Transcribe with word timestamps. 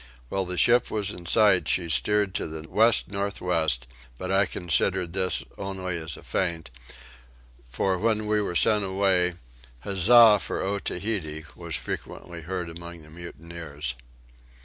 While 0.29 0.45
the 0.45 0.57
ship 0.57 0.89
was 0.89 1.11
in 1.11 1.27
sight 1.27 1.67
she 1.69 1.87
steered 1.87 2.33
to 2.33 2.47
the 2.47 2.67
west 2.67 3.09
north 3.11 3.39
west, 3.39 3.85
but 4.17 4.31
I 4.31 4.47
considered 4.47 5.13
this 5.13 5.43
only 5.59 5.95
as 5.99 6.17
a 6.17 6.23
feint; 6.23 6.71
for 7.65 7.99
when 7.99 8.25
we 8.25 8.41
were 8.41 8.55
sent 8.55 8.83
away 8.83 9.35
"Huzza 9.83 10.39
for 10.41 10.63
Otaheite" 10.65 11.55
was 11.55 11.75
frequently 11.75 12.41
heard 12.41 12.67
among 12.67 13.03
the 13.03 13.11
mutineers. 13.11 13.93